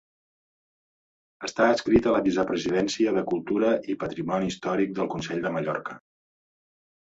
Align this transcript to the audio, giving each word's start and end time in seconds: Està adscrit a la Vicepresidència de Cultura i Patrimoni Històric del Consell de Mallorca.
Està 1.47 1.67
adscrit 1.73 2.07
a 2.07 2.13
la 2.15 2.21
Vicepresidència 2.29 3.13
de 3.19 3.23
Cultura 3.29 3.71
i 3.95 3.99
Patrimoni 4.07 4.51
Històric 4.55 4.99
del 4.99 5.15
Consell 5.15 5.47
de 5.47 5.55
Mallorca. 5.61 6.01